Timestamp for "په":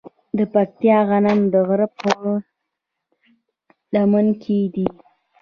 1.99-2.11